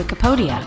[0.00, 0.66] Wikipedia.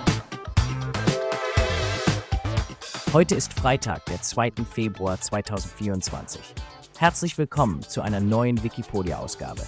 [3.12, 4.52] Heute ist Freitag, der 2.
[4.72, 6.40] Februar 2024.
[7.00, 9.64] Herzlich willkommen zu einer neuen Wikipedia-Ausgabe.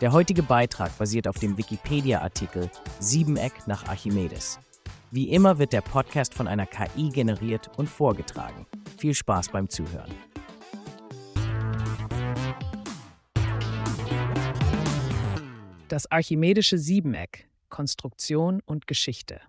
[0.00, 2.70] Der heutige Beitrag basiert auf dem Wikipedia-Artikel
[3.00, 4.58] Siebeneck nach Archimedes.
[5.10, 8.64] Wie immer wird der Podcast von einer KI generiert und vorgetragen.
[8.96, 10.10] Viel Spaß beim Zuhören.
[15.88, 19.40] Das archimedische Siebeneck Konstruktion und Geschichte.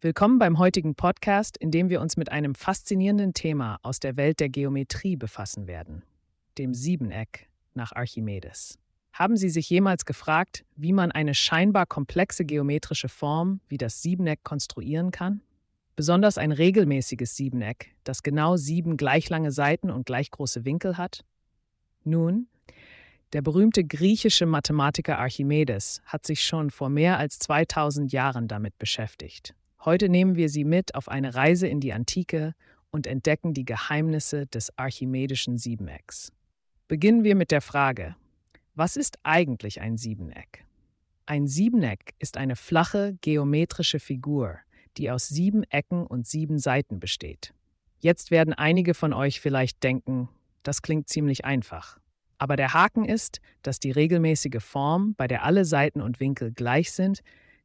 [0.00, 4.40] Willkommen beim heutigen Podcast, in dem wir uns mit einem faszinierenden Thema aus der Welt
[4.40, 6.02] der Geometrie befassen werden,
[6.58, 8.80] dem Siebeneck nach Archimedes.
[9.12, 14.42] Haben Sie sich jemals gefragt, wie man eine scheinbar komplexe geometrische Form wie das Siebeneck
[14.42, 15.40] konstruieren kann?
[15.94, 21.24] Besonders ein regelmäßiges Siebeneck, das genau sieben gleich lange Seiten und gleich große Winkel hat?
[22.02, 22.48] Nun,
[23.32, 29.54] der berühmte griechische Mathematiker Archimedes hat sich schon vor mehr als 2000 Jahren damit beschäftigt.
[29.84, 32.54] Heute nehmen wir Sie mit auf eine Reise in die Antike
[32.90, 36.32] und entdecken die Geheimnisse des archimedischen Siebenecks.
[36.88, 38.16] Beginnen wir mit der Frage,
[38.74, 40.64] was ist eigentlich ein Siebeneck?
[41.26, 44.58] Ein Siebeneck ist eine flache geometrische Figur,
[44.96, 47.52] die aus sieben Ecken und sieben Seiten besteht.
[48.00, 50.28] Jetzt werden einige von euch vielleicht denken,
[50.62, 51.98] das klingt ziemlich einfach.
[52.38, 56.92] Aber der Haken ist, dass die regelmäßige Form, bei der alle Seiten und Winkel gleich
[56.92, 57.20] sind,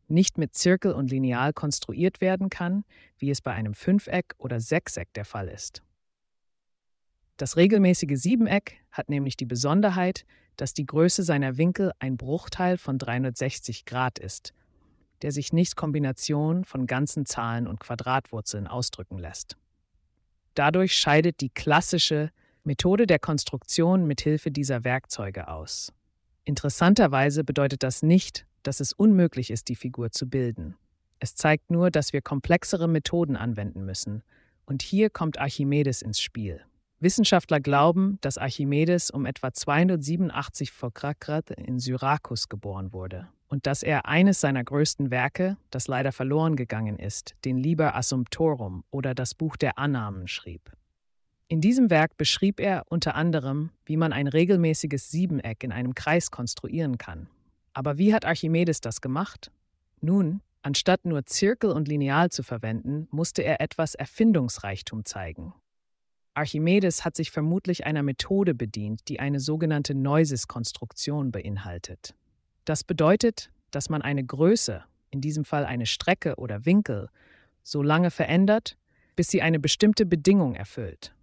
[0.07, 2.83] nicht mit Zirkel und Lineal konstruiert werden kann,
[3.17, 5.81] wie es bei einem Fünfeck oder Sechseck der Fall ist.
[7.37, 10.25] Das regelmäßige Siebeneck hat nämlich die Besonderheit,
[10.57, 14.53] dass die Größe seiner Winkel ein Bruchteil von 360 Grad ist
[15.23, 19.57] der sich nicht Kombination von ganzen Zahlen und Quadratwurzeln ausdrücken lässt.
[20.53, 22.29] Dadurch scheidet die klassische
[22.65, 25.91] Methode der Konstruktion mithilfe dieser Werkzeuge aus.
[26.45, 30.75] Interessanterweise bedeutet das nicht, dass es unmöglich ist, die Figur zu bilden.
[31.19, 34.23] Es zeigt nur, dass wir komplexere Methoden anwenden müssen,
[34.65, 36.61] und hier kommt Archimedes ins Spiel.
[37.01, 43.83] Wissenschaftler glauben, dass Archimedes um etwa 287 vor Krakrat in Syrakus geboren wurde und dass
[43.83, 49.35] er eines seiner größten Werke, das leider verloren gegangen ist, den Liber Assumptorum oder das
[49.35, 50.71] Buch der Annahmen schrieb.
[51.53, 56.31] In diesem Werk beschrieb er unter anderem, wie man ein regelmäßiges Siebeneck in einem Kreis
[56.31, 57.29] konstruieren kann.
[57.73, 59.51] Aber wie hat Archimedes das gemacht?
[60.01, 65.53] Nun, anstatt nur Zirkel und Lineal zu verwenden, musste er etwas Erfindungsreichtum zeigen.
[66.33, 72.15] Archimedes hat sich vermutlich einer Methode bedient, die eine sogenannte Neusis-Konstruktion beinhaltet.
[72.65, 77.09] Das bedeutet, dass man eine Größe, in diesem Fall eine Strecke oder Winkel,
[77.61, 78.75] so lange verändert,
[79.15, 81.13] bis sie eine bestimmte Bedingung erfüllt.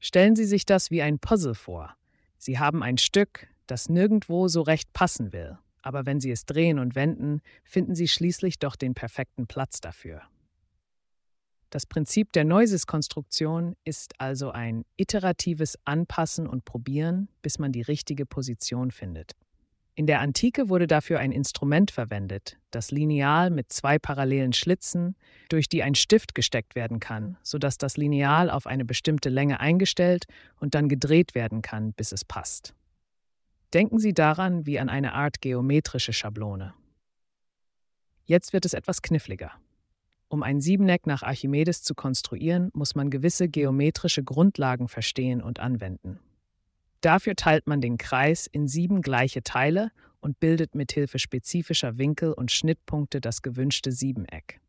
[0.00, 1.96] Stellen Sie sich das wie ein Puzzle vor.
[2.36, 6.78] Sie haben ein Stück, das nirgendwo so recht passen will, aber wenn Sie es drehen
[6.78, 10.22] und wenden, finden Sie schließlich doch den perfekten Platz dafür.
[11.70, 18.24] Das Prinzip der Neusis-Konstruktion ist also ein iteratives Anpassen und Probieren, bis man die richtige
[18.24, 19.32] Position findet.
[19.98, 25.16] In der Antike wurde dafür ein Instrument verwendet, das Lineal mit zwei parallelen Schlitzen,
[25.48, 30.26] durch die ein Stift gesteckt werden kann, sodass das Lineal auf eine bestimmte Länge eingestellt
[30.60, 32.76] und dann gedreht werden kann, bis es passt.
[33.74, 36.74] Denken Sie daran wie an eine Art geometrische Schablone.
[38.24, 39.50] Jetzt wird es etwas kniffliger.
[40.28, 46.20] Um ein Siebeneck nach Archimedes zu konstruieren, muss man gewisse geometrische Grundlagen verstehen und anwenden.
[47.00, 52.50] Dafür teilt man den Kreis in sieben gleiche Teile und bildet mithilfe spezifischer Winkel und
[52.50, 54.60] Schnittpunkte das gewünschte Siebeneck.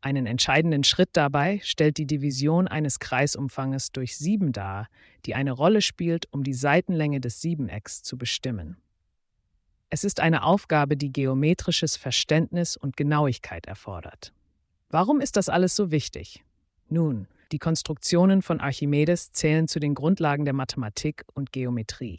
[0.00, 4.88] Einen entscheidenden Schritt dabei stellt die Division eines Kreisumfanges durch sieben dar,
[5.24, 8.76] die eine Rolle spielt, um die Seitenlänge des Siebenecks zu bestimmen.
[9.88, 14.32] Es ist eine Aufgabe, die geometrisches Verständnis und Genauigkeit erfordert.
[14.90, 16.44] Warum ist das alles so wichtig?
[16.88, 22.18] Nun, die Konstruktionen von Archimedes zählen zu den Grundlagen der Mathematik und Geometrie.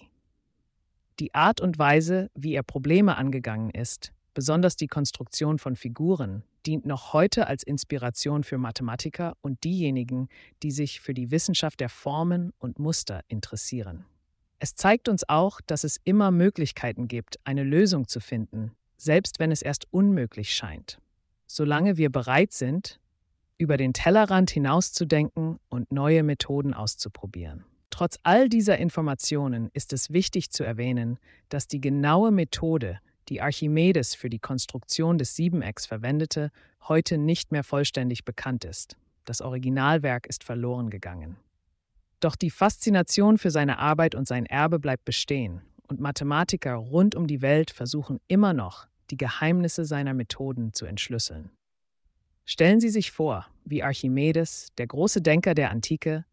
[1.19, 6.85] Die Art und Weise, wie er Probleme angegangen ist, besonders die Konstruktion von Figuren, dient
[6.85, 10.29] noch heute als Inspiration für Mathematiker und diejenigen,
[10.63, 14.05] die sich für die Wissenschaft der Formen und Muster interessieren.
[14.59, 19.51] Es zeigt uns auch, dass es immer Möglichkeiten gibt, eine Lösung zu finden, selbst wenn
[19.51, 20.97] es erst unmöglich scheint.
[21.45, 23.01] Solange wir bereit sind,
[23.57, 27.65] über den Tellerrand hinauszudenken und neue Methoden auszuprobieren.
[27.89, 31.17] Trotz all dieser Informationen ist es wichtig zu erwähnen,
[31.47, 32.99] dass die genaue Methode,
[33.29, 36.51] die Archimedes für die Konstruktion des Siebenecks verwendete,
[36.87, 38.97] heute nicht mehr vollständig bekannt ist.
[39.23, 41.37] Das Originalwerk ist verloren gegangen.
[42.19, 47.27] Doch die Faszination für seine Arbeit und sein Erbe bleibt bestehen, und Mathematiker rund um
[47.27, 51.51] die Welt versuchen immer noch, die Geheimnisse seiner Methoden zu entschlüsseln.
[52.45, 56.25] Stellen Sie sich vor, wie Archimedes, der große Denker der Antike,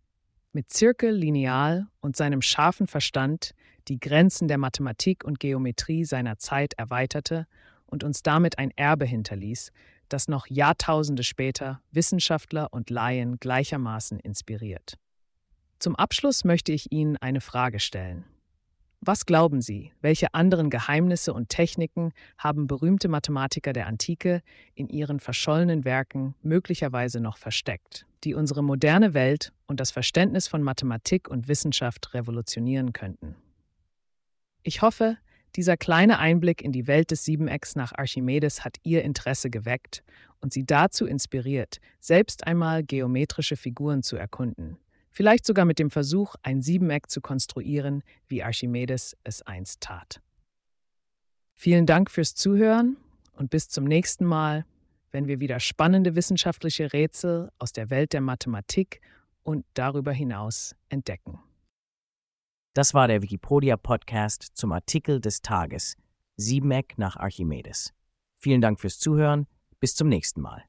[0.52, 3.54] mit Zirkel, Lineal und seinem scharfen Verstand
[3.88, 7.46] die Grenzen der Mathematik und Geometrie seiner Zeit erweiterte
[7.86, 9.72] und uns damit ein Erbe hinterließ,
[10.10, 14.98] das noch Jahrtausende später Wissenschaftler und Laien gleichermaßen inspiriert.
[15.78, 18.24] Zum Abschluss möchte ich Ihnen eine Frage stellen.
[19.04, 24.42] Was glauben Sie, welche anderen Geheimnisse und Techniken haben berühmte Mathematiker der Antike
[24.76, 30.62] in ihren verschollenen Werken möglicherweise noch versteckt, die unsere moderne Welt und das Verständnis von
[30.62, 33.34] Mathematik und Wissenschaft revolutionieren könnten?
[34.62, 35.16] Ich hoffe,
[35.56, 40.04] dieser kleine Einblick in die Welt des Siebenecks nach Archimedes hat Ihr Interesse geweckt
[40.40, 44.76] und Sie dazu inspiriert, selbst einmal geometrische Figuren zu erkunden–
[45.12, 50.20] Vielleicht sogar mit dem Versuch, ein Siebeneck zu konstruieren, wie Archimedes es einst tat.
[51.54, 52.96] Vielen Dank fürs Zuhören
[53.36, 54.64] und bis zum nächsten Mal,
[55.10, 59.00] wenn wir wieder spannende wissenschaftliche Rätsel aus der Welt der Mathematik
[59.42, 61.38] und darüber hinaus entdecken.
[62.74, 65.96] Das war der Wikipedia-Podcast zum Artikel des Tages
[66.36, 67.92] Siebeneck nach Archimedes.
[68.36, 69.46] Vielen Dank fürs Zuhören.
[69.78, 70.60] Bis zum nächsten Mal.